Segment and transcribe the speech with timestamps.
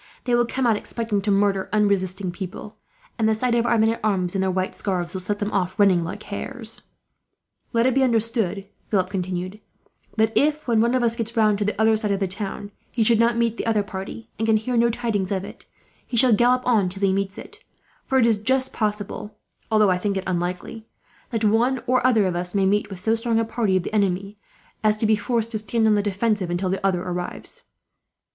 [0.23, 2.77] They will come out expecting to murder unresisting people;
[3.19, 5.51] and the sight of our men at arms, in their white scarves, will set them
[5.51, 6.81] off running like hares."
[7.71, 9.59] "Let it be understood," Philip continued,
[10.17, 12.71] "that if, when one of us gets round to the other side of the town,
[12.91, 15.67] he should not meet the other party, and can hear no tidings of it,
[16.07, 17.63] he shall gallop on till he meets it;
[18.07, 19.37] for it is just possible,
[19.69, 20.87] although I think it unlikely,
[21.29, 23.93] that one or other of us may meet with so strong a party of the
[23.93, 24.39] enemy
[24.83, 27.65] as to be forced to stand on the defensive, until the other arrives."